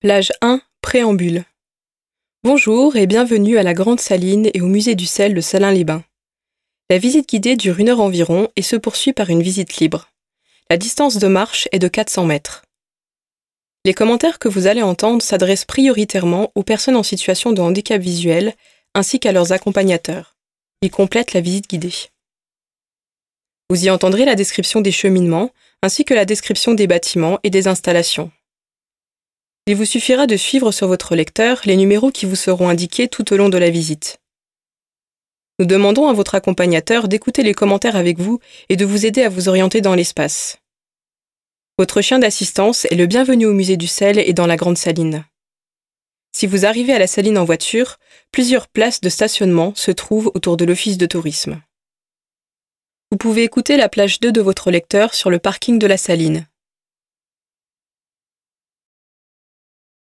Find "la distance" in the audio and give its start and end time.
10.70-11.18